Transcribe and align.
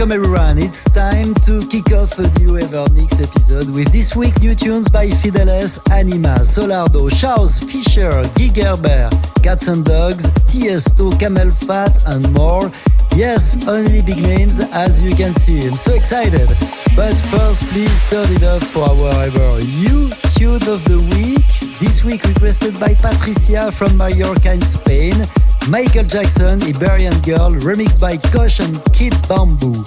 welcome 0.00 0.16
everyone. 0.16 0.56
It's 0.56 0.84
time 0.92 1.34
to 1.44 1.60
kick 1.68 1.92
off 1.92 2.18
a 2.18 2.22
new 2.40 2.56
Evermix 2.56 3.20
episode 3.20 3.68
with 3.74 3.92
this 3.92 4.16
week 4.16 4.40
new 4.40 4.54
tunes 4.54 4.88
by 4.88 5.08
Fideles, 5.08 5.78
Anima, 5.92 6.40
Solardo, 6.40 7.10
Charles 7.20 7.58
Fisher, 7.60 8.10
Guy 8.34 8.48
Gerber, 8.48 9.10
Cats 9.42 9.68
and 9.68 9.84
Dogs, 9.84 10.24
Tiesto, 10.48 11.10
CamelPhat, 11.20 11.92
and 12.06 12.32
more. 12.32 12.72
Yes, 13.14 13.68
only 13.68 14.00
big 14.00 14.22
names 14.22 14.60
as 14.72 15.02
you 15.02 15.14
can 15.14 15.34
see. 15.34 15.68
I'm 15.68 15.76
so 15.76 15.92
excited. 15.92 16.48
But 16.96 17.12
first, 17.28 17.62
please 17.68 18.08
turn 18.08 18.32
it 18.32 18.42
up 18.42 18.64
for 18.72 18.84
our 18.84 19.24
ever 19.24 19.60
new 19.84 20.08
tune 20.32 20.64
of 20.66 20.82
the 20.88 20.96
week. 21.12 21.44
This 21.78 22.04
week 22.04 22.24
requested 22.24 22.80
by 22.80 22.94
Patricia 22.94 23.70
from 23.70 23.98
Mallorca 23.98 24.54
in 24.54 24.62
Spain. 24.62 25.26
Michael 25.68 26.04
Jackson, 26.04 26.60
Liberian 26.60 27.14
Girl, 27.22 27.52
remixed 27.52 28.00
by 28.00 28.16
Kosh 28.32 28.60
and 28.60 28.80
Kid 28.92 29.14
Bamboo. 29.28 29.82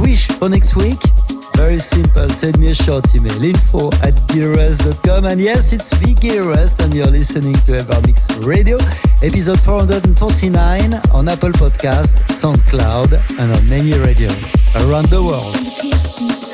Wish 0.00 0.26
for 0.26 0.48
next 0.48 0.76
week? 0.76 0.98
Very 1.54 1.78
simple, 1.78 2.28
send 2.28 2.58
me 2.58 2.68
a 2.68 2.74
short 2.74 3.12
email, 3.14 3.42
info 3.42 3.88
at 4.06 4.14
gileverest.com. 4.30 5.24
And 5.24 5.40
yes, 5.40 5.72
it's 5.72 5.90
Big 5.98 6.16
Gileverest, 6.18 6.84
and 6.84 6.94
you're 6.94 7.06
listening 7.06 7.54
to 7.66 7.72
Evermix 7.72 8.28
Radio, 8.46 8.76
episode 9.22 9.60
449 9.60 10.94
on 11.12 11.28
Apple 11.28 11.50
Podcast, 11.50 12.18
SoundCloud, 12.30 13.40
and 13.40 13.52
on 13.56 13.68
many 13.68 13.92
radios 13.98 14.54
around 14.76 15.06
the 15.06 15.22
world. 15.22 16.47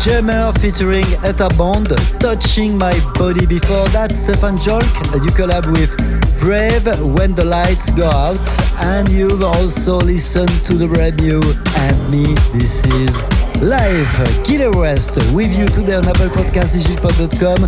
Jammer 0.00 0.50
featuring 0.60 1.04
Etta 1.22 1.50
Bond, 1.58 1.88
Touching 2.20 2.78
My 2.78 2.98
Body. 3.18 3.44
Before 3.44 3.86
that, 3.88 4.12
Stephan 4.12 4.56
Jolk, 4.56 4.82
you 5.12 5.30
collab 5.36 5.70
with 5.70 5.94
Brave 6.40 6.86
When 7.14 7.34
the 7.34 7.44
Lights 7.44 7.90
Go 7.90 8.08
Out. 8.08 8.40
And 8.80 9.10
you've 9.10 9.42
also 9.42 9.98
listened 9.98 10.64
to 10.64 10.72
the 10.72 10.86
brand 10.88 11.18
new 11.20 11.42
and 11.76 12.10
me. 12.10 12.34
This 12.54 12.82
is 12.86 13.29
live 13.60 14.08
Gil 14.44 14.62
Everest 14.62 15.16
with 15.34 15.56
you 15.58 15.66
today 15.68 15.94
on 15.94 16.08
Apple 16.08 16.28
Podcast, 16.28 16.76
digipod.com, 16.76 17.64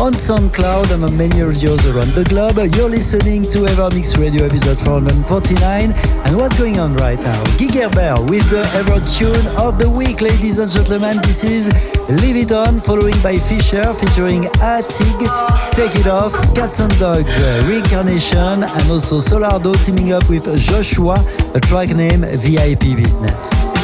on 0.00 0.12
SoundCloud, 0.12 0.92
and 0.92 1.04
on 1.04 1.16
many 1.16 1.40
radios 1.40 1.86
around 1.86 2.14
the 2.14 2.24
globe. 2.24 2.56
You're 2.74 2.90
listening 2.90 3.42
to 3.44 3.58
Evermix 3.58 4.18
Radio 4.18 4.46
episode 4.46 4.78
449. 4.80 5.92
And 6.26 6.36
what's 6.36 6.58
going 6.58 6.80
on 6.80 6.94
right 6.96 7.20
now? 7.20 7.42
Guy 7.58 7.88
Gerber 7.88 8.22
with 8.26 8.48
the 8.50 8.66
Ever 8.74 8.98
Tune 9.06 9.46
of 9.56 9.78
the 9.78 9.88
Week, 9.88 10.20
ladies 10.20 10.58
and 10.58 10.70
gentlemen. 10.70 11.18
This 11.22 11.44
is 11.44 11.68
Leave 12.08 12.36
It 12.36 12.52
On, 12.52 12.80
following 12.80 13.16
by 13.22 13.38
Fisher 13.38 13.92
featuring 13.94 14.44
AATIG, 14.58 15.72
Take 15.72 15.94
It 15.94 16.08
Off, 16.08 16.32
Cats 16.54 16.80
and 16.80 16.98
Dogs, 16.98 17.38
uh, 17.38 17.62
Reincarnation, 17.66 18.64
and 18.64 18.90
also 18.90 19.18
Solardo 19.18 19.74
teaming 19.84 20.12
up 20.12 20.28
with 20.28 20.44
Joshua, 20.58 21.24
a 21.54 21.60
track 21.60 21.90
named 21.90 22.24
VIP 22.24 22.96
Business. 22.96 23.75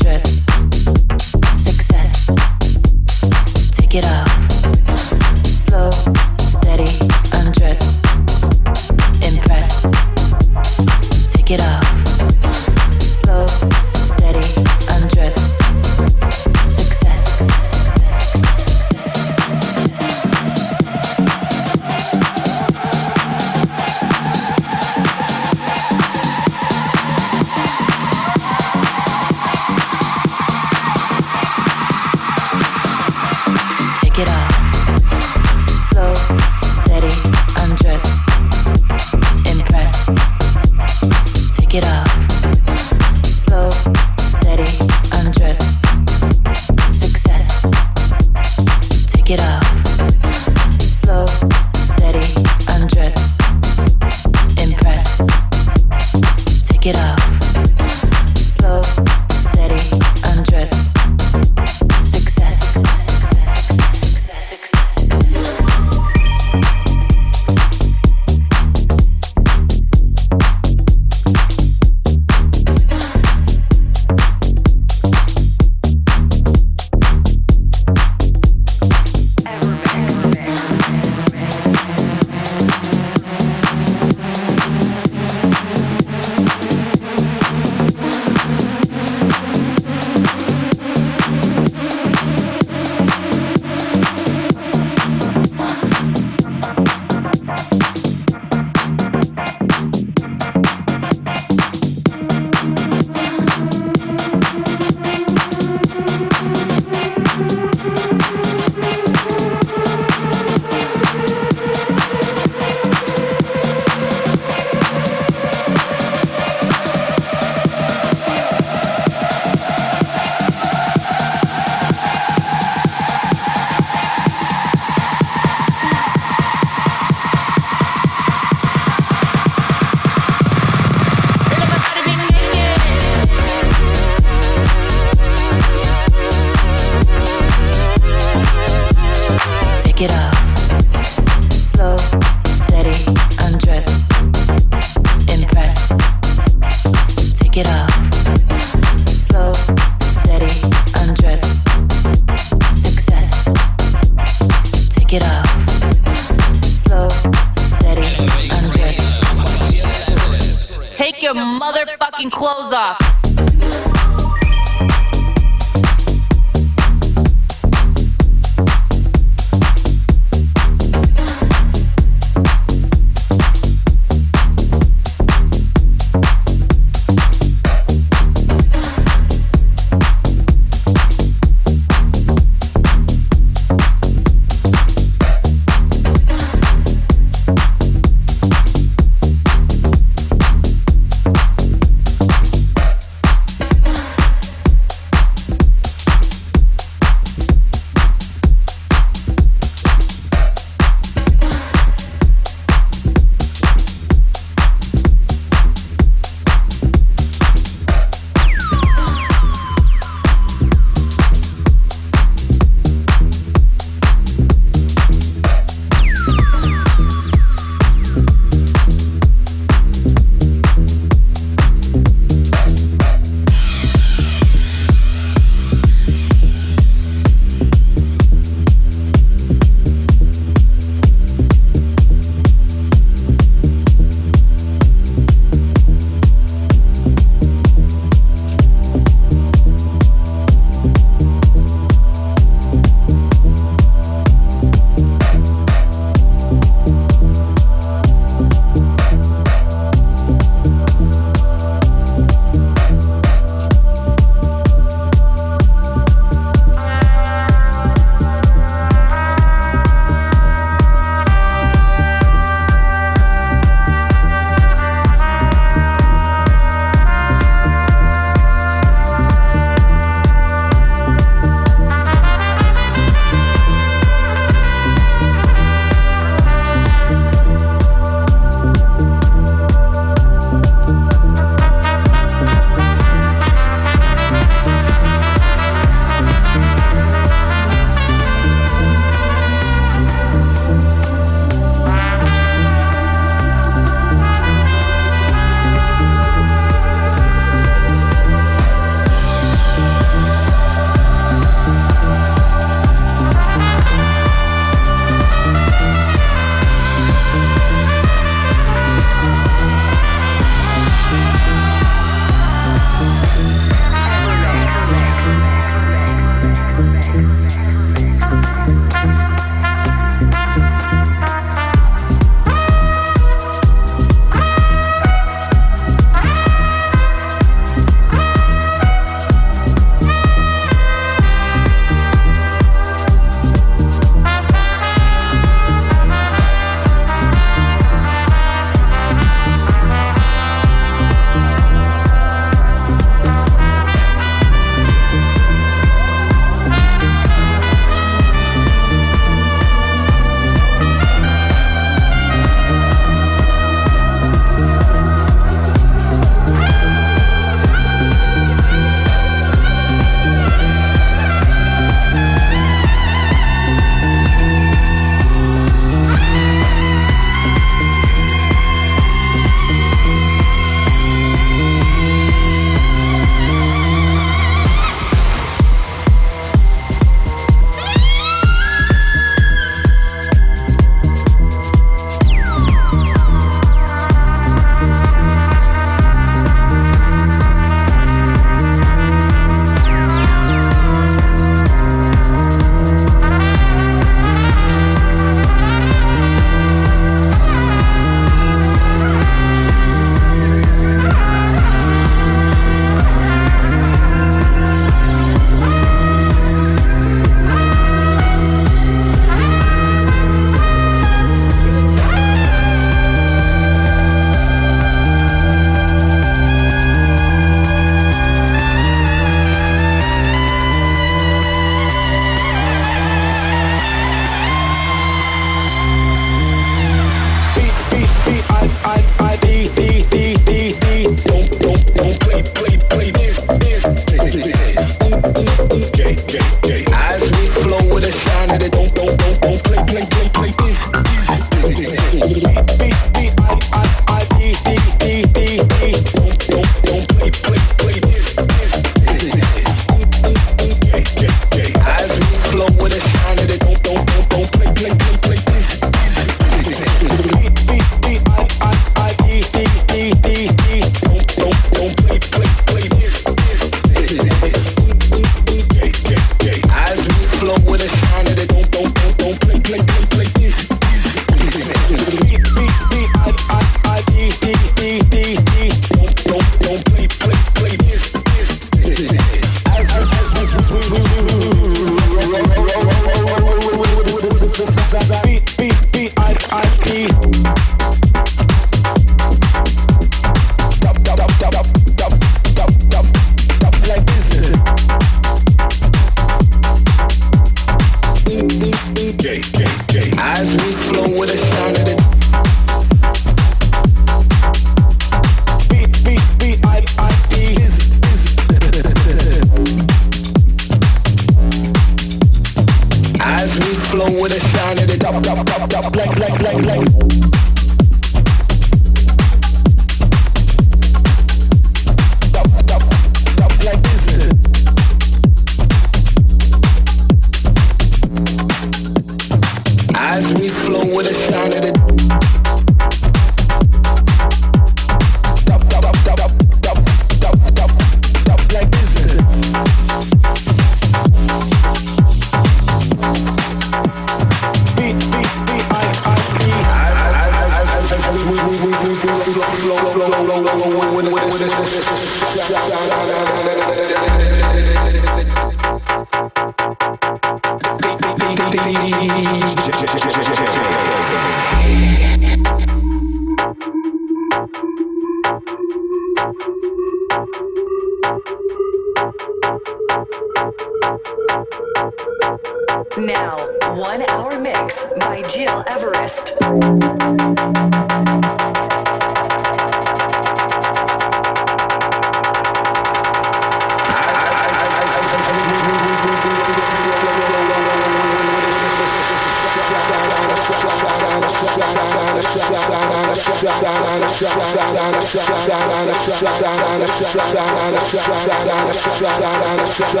As 599.94 600.00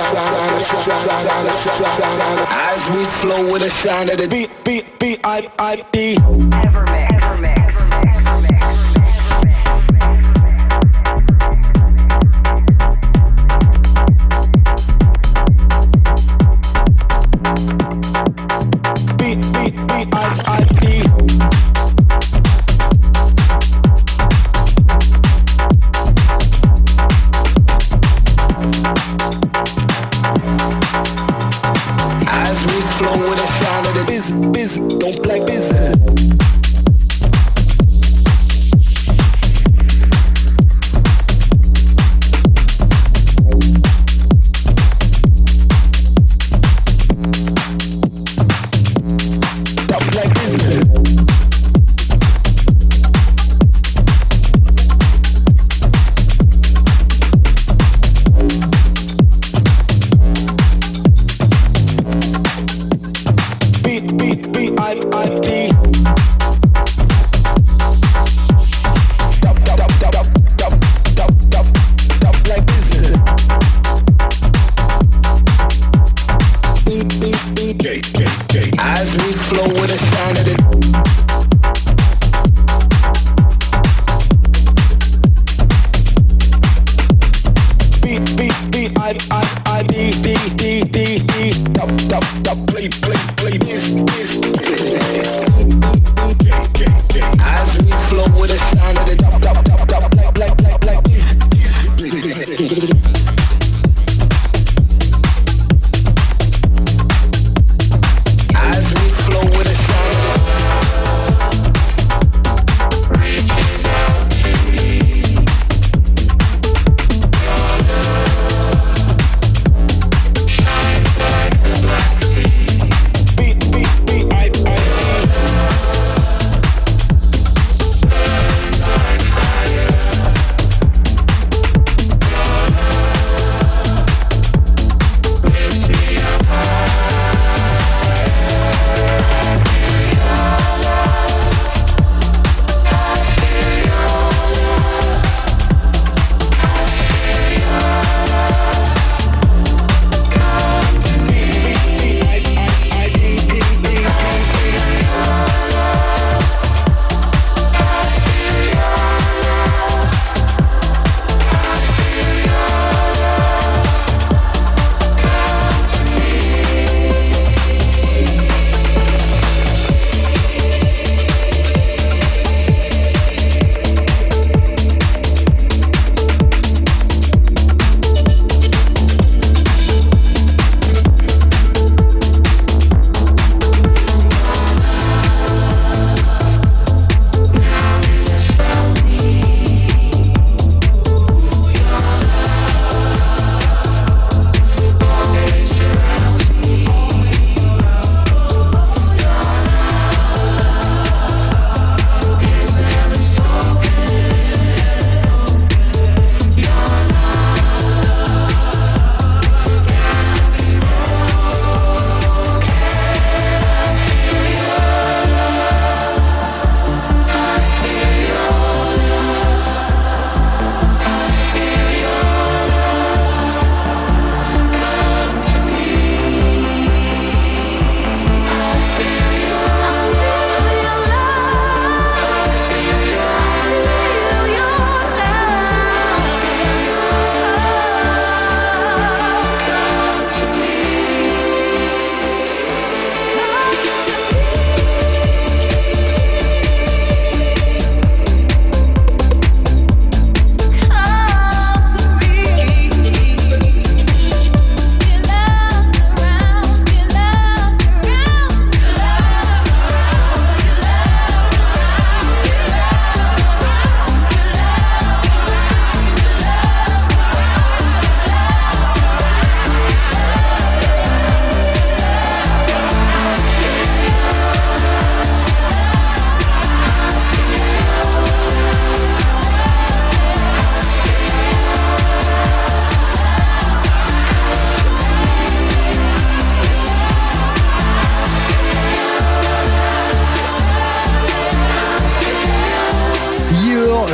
we 2.90 3.04
flow 3.04 3.52
with 3.52 3.60
the 3.60 3.68
sound 3.68 4.08
of 4.08 4.16
the 4.16 4.26
beat, 4.26 4.48
beat, 4.64 4.98
beat, 4.98 5.20
I, 5.22 5.46
I, 5.58 5.82
beat. 5.92 7.11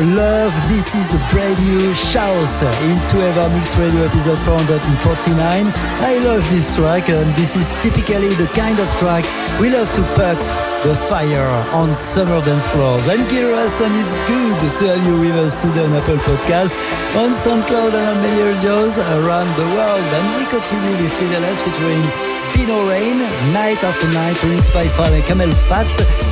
Love. 0.00 0.54
This 0.68 0.94
is 0.94 1.08
the 1.08 1.18
brand 1.32 1.58
new 1.66 1.92
Chaos 1.94 2.62
into 2.62 3.18
EverMix 3.18 3.76
Radio 3.76 4.04
episode 4.04 4.38
449. 4.38 5.34
I 5.34 6.18
love 6.22 6.48
this 6.50 6.76
track 6.76 7.08
and 7.10 7.34
this 7.34 7.56
is 7.56 7.72
typically 7.82 8.30
the 8.38 8.46
kind 8.54 8.78
of 8.78 8.86
track 9.02 9.24
we 9.58 9.70
love 9.70 9.90
to 9.94 10.02
put 10.14 10.38
the 10.86 10.94
fire 11.08 11.50
on 11.74 11.96
summer 11.96 12.40
dance 12.44 12.64
floors. 12.68 13.08
I'm 13.08 13.26
Everest 13.26 13.80
and 13.80 13.94
it's 13.98 14.14
good 14.30 14.78
to 14.78 14.86
have 14.86 15.04
you 15.04 15.18
with 15.18 15.34
us 15.34 15.60
today 15.60 15.84
on 15.84 15.92
Apple 15.92 16.18
Podcast, 16.18 16.78
on 17.18 17.34
SoundCloud 17.34 17.90
and 17.90 18.06
on 18.06 18.22
many 18.22 18.54
radios 18.54 18.98
around 18.98 19.50
the 19.58 19.66
world. 19.74 20.06
And 20.14 20.26
we 20.38 20.46
continue 20.46 20.94
with 21.02 21.10
Fideles 21.18 21.58
featuring 21.66 22.27
Pino 22.58 22.88
Rain, 22.88 23.18
Night 23.52 23.84
After 23.84 24.08
Night, 24.08 24.34
remix 24.38 24.74
by 24.74 24.84
Father 24.88 25.22
Camel 25.22 25.48
Fat. 25.68 25.86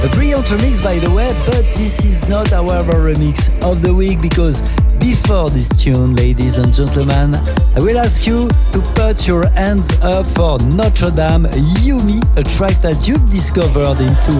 A 0.04 0.08
brilliant 0.08 0.44
remix, 0.46 0.82
by 0.82 0.98
the 0.98 1.08
way, 1.08 1.32
but 1.46 1.62
this 1.76 2.04
is 2.04 2.28
not 2.28 2.52
our 2.52 2.82
remix 2.82 3.48
of 3.62 3.80
the 3.80 3.94
week 3.94 4.20
because 4.20 4.62
before 4.98 5.48
this 5.50 5.68
tune, 5.80 6.16
ladies 6.16 6.58
and 6.58 6.72
gentlemen, 6.72 7.36
I 7.76 7.78
will 7.78 7.96
ask 7.96 8.26
you 8.26 8.48
to 8.72 8.80
put 8.96 9.28
your 9.28 9.46
hands 9.50 9.92
up 10.02 10.26
for 10.26 10.58
Notre 10.66 11.12
Dame 11.14 11.46
Yumi, 11.86 12.18
a 12.36 12.42
track 12.42 12.82
that 12.82 13.06
you've 13.06 13.30
discovered 13.30 14.00
into 14.00 14.32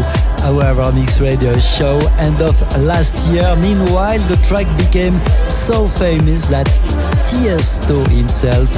our 0.43 0.93
Mix 0.93 1.21
Radio 1.21 1.59
show 1.59 1.99
end 2.19 2.41
of 2.41 2.61
last 2.79 3.29
year. 3.29 3.57
Meanwhile, 3.57 4.21
the 4.29 4.37
track 4.47 4.67
became 4.79 5.15
so 5.49 5.89
famous 5.89 6.47
that 6.49 6.67
Tiesto 7.27 8.07
himself 8.09 8.69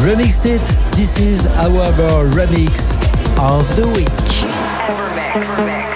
remixed 0.00 0.46
it. 0.46 0.62
This 0.96 1.18
is 1.18 1.46
our 1.46 1.92
remix 2.32 2.94
of 3.38 3.64
the 3.76 3.88
week. 3.88 5.93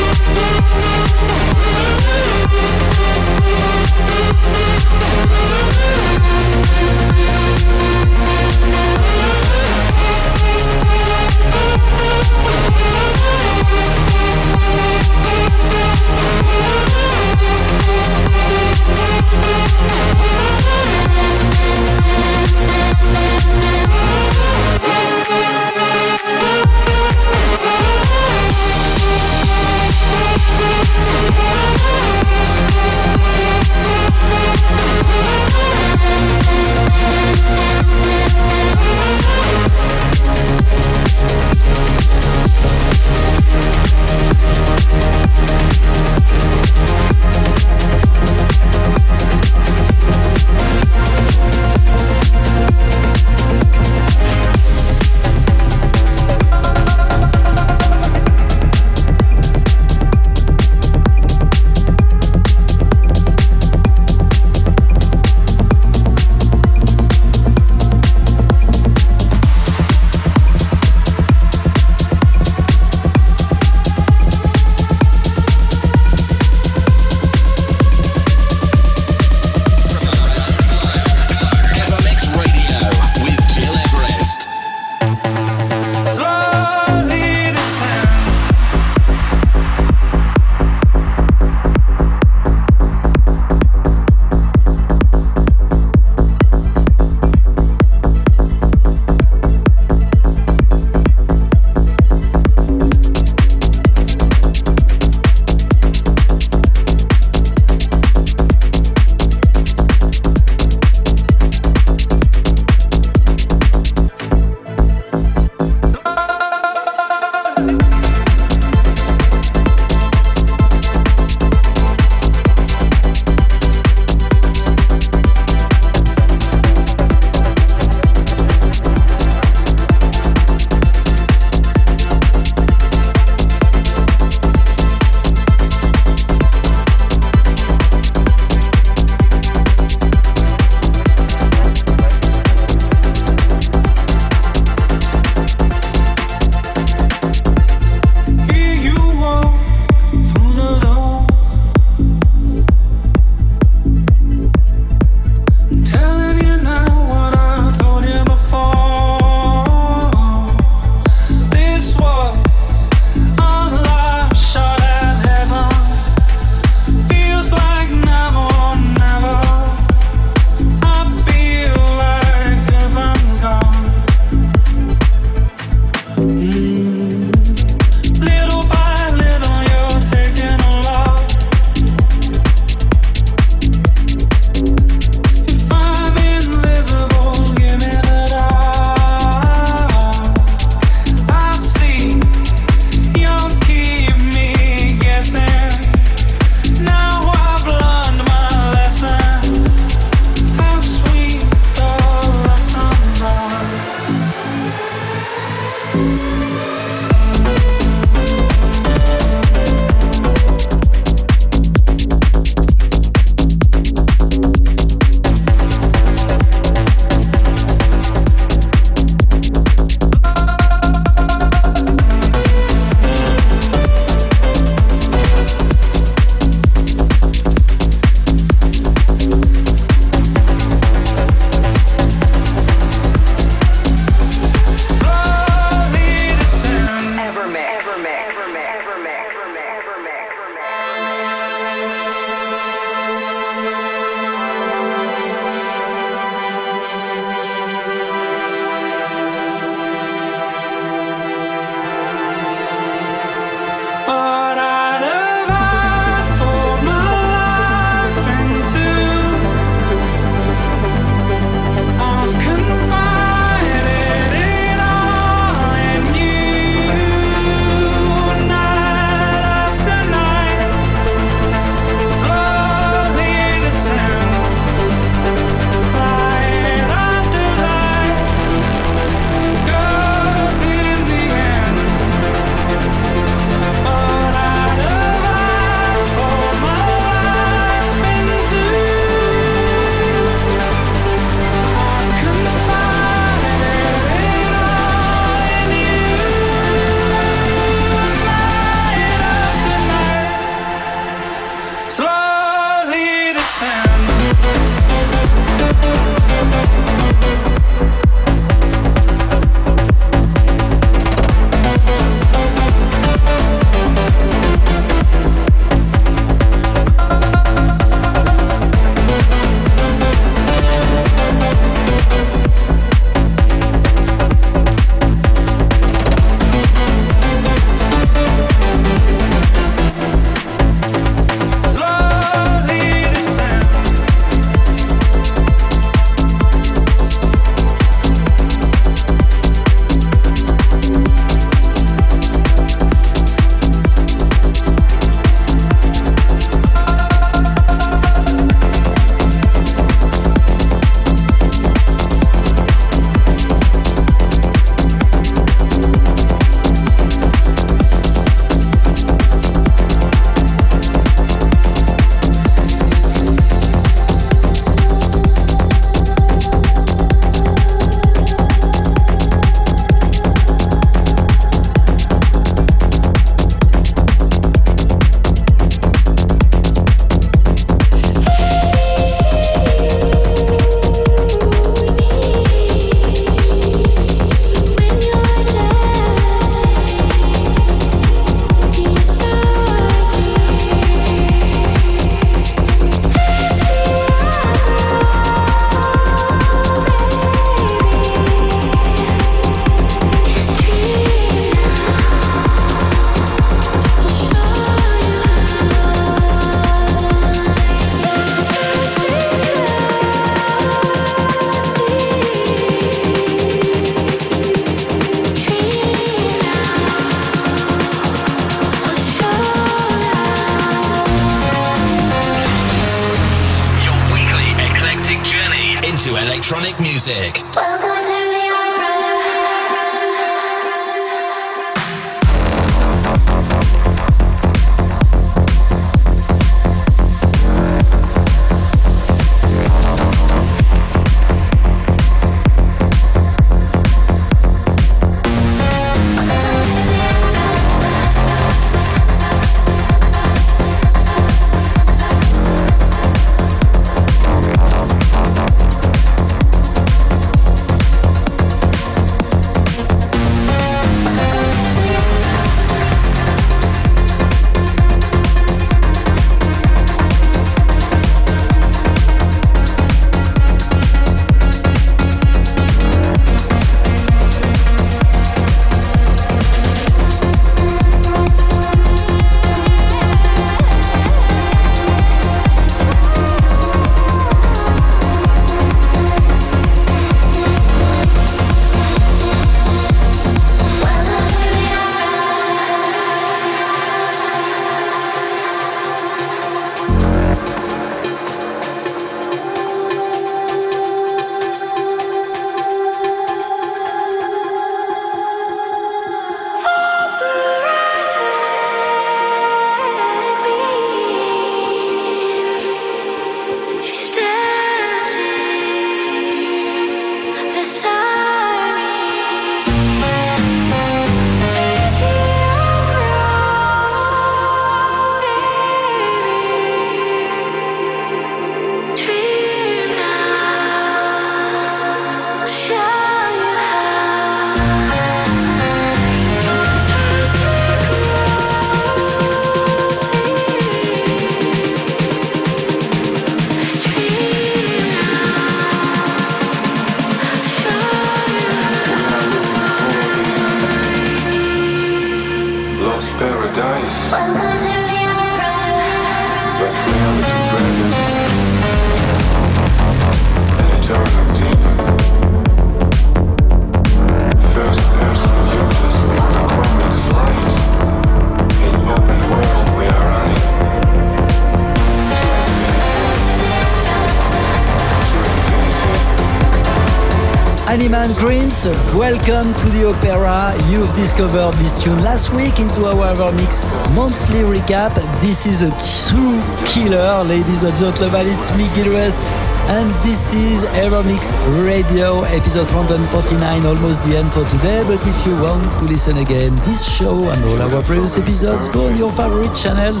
Dreams, 578.60 578.94
welcome 578.94 579.54
to 579.54 579.68
the 579.70 579.86
opera. 579.88 580.54
You've 580.70 580.92
discovered 580.92 581.54
this 581.54 581.82
tune 581.82 581.98
last 582.02 582.32
week 582.32 582.58
into 582.58 582.86
our 582.86 583.14
Evermix 583.14 583.62
monthly 583.94 584.40
recap. 584.40 584.94
This 585.20 585.46
is 585.46 585.62
a 585.62 585.70
true 585.70 586.40
killer, 586.66 587.24
ladies 587.24 587.62
and 587.62 587.76
gentlemen. 587.76 588.26
It's 588.26 588.50
me, 588.56 588.68
Gil 588.74 588.94
Everest 588.94 589.39
and 589.70 589.90
this 590.02 590.34
is 590.34 590.64
Evermix 590.74 591.30
Radio, 591.64 592.24
episode 592.24 592.66
149, 592.74 593.64
almost 593.66 594.02
the 594.04 594.16
end 594.16 594.32
for 594.32 594.44
today. 594.50 594.82
But 594.86 595.06
if 595.06 595.26
you 595.26 595.34
want 595.40 595.62
to 595.78 595.84
listen 595.84 596.18
again, 596.18 596.56
this 596.66 596.84
show 596.84 597.30
and 597.30 597.44
all 597.44 597.62
our 597.62 597.82
previous 597.82 598.18
episodes, 598.18 598.68
go 598.68 598.88
on 598.88 598.96
your 598.96 599.10
favorite 599.12 599.54
channels 599.54 600.00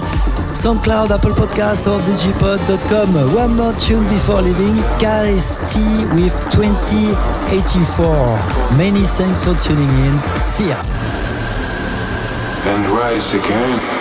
SoundCloud, 0.58 1.10
Apple 1.10 1.30
Podcast, 1.30 1.86
or 1.86 2.00
digipod.com. 2.02 3.14
One 3.34 3.56
more 3.56 3.72
tune 3.74 4.06
before 4.08 4.42
leaving 4.42 4.74
KST 4.98 5.76
with 6.14 6.34
2084. 6.50 8.76
Many 8.76 9.04
thanks 9.06 9.44
for 9.44 9.54
tuning 9.54 9.88
in. 9.88 10.18
See 10.38 10.68
ya. 10.68 10.82
And 12.66 12.84
rise 12.90 13.34
again. 13.34 13.99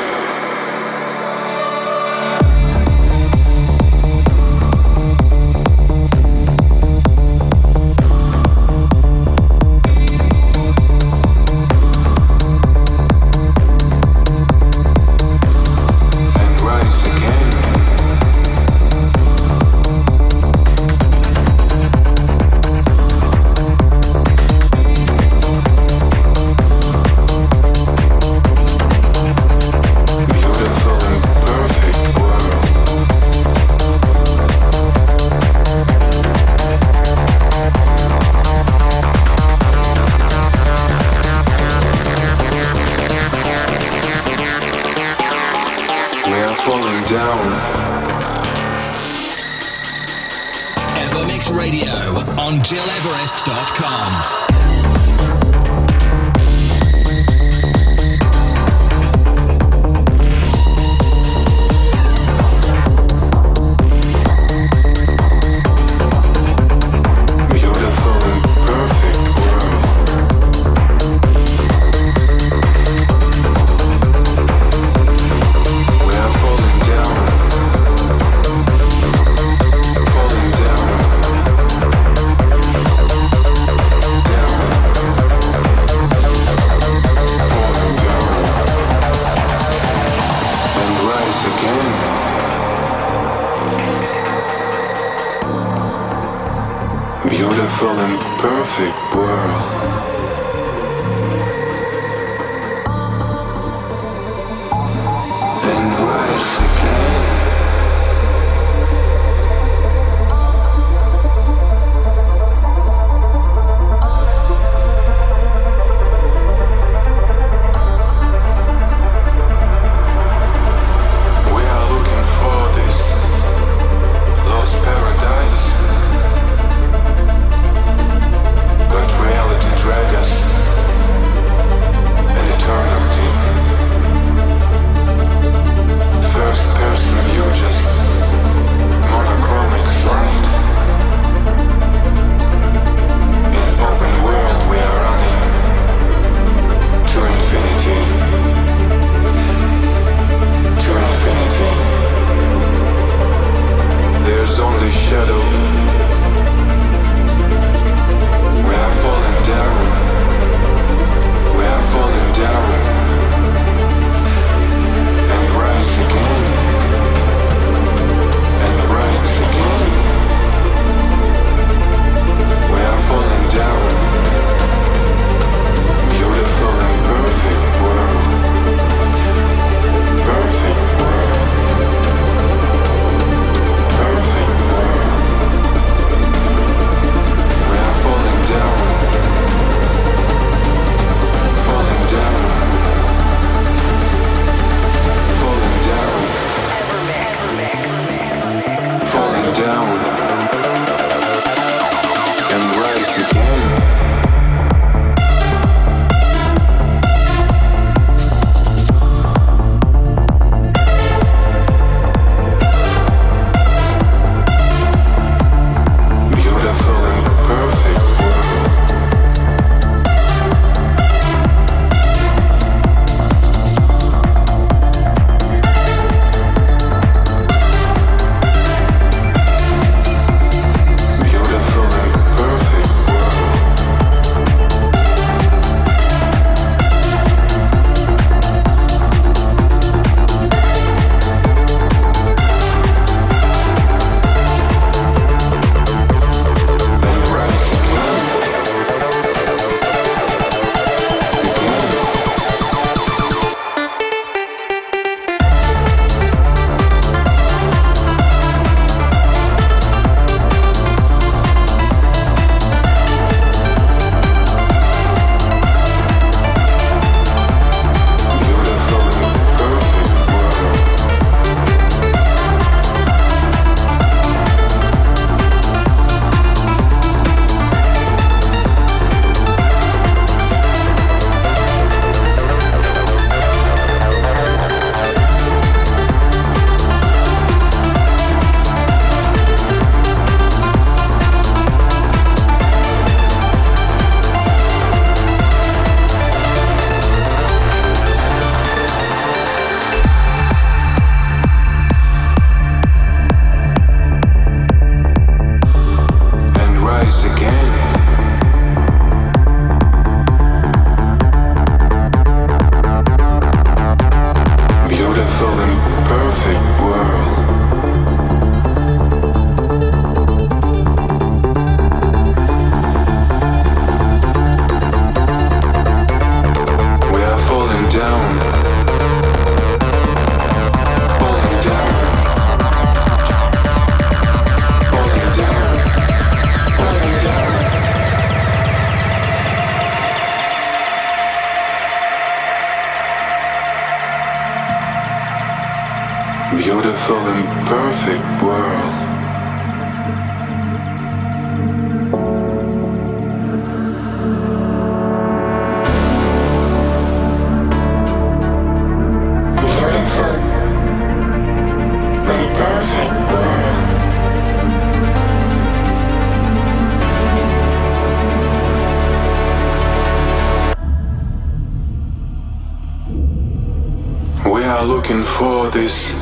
For 375.39 375.69
this 375.69 376.13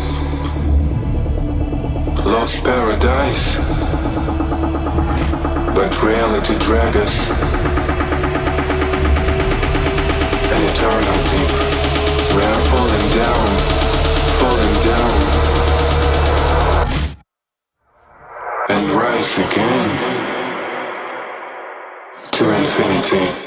lost 2.24 2.64
paradise, 2.64 3.58
but 5.74 5.92
reality 6.04 6.54
drags 6.60 6.98
us 6.98 7.32
an 10.54 10.62
eternal 10.70 11.18
deep. 11.32 11.54
We 12.36 12.44
are 12.44 12.62
falling 12.70 13.10
down, 13.24 13.48
falling 14.38 14.76
down, 14.92 15.14
and 18.70 18.92
rise 18.92 19.34
again 19.40 19.90
to 22.34 22.44
infinity. 22.56 23.47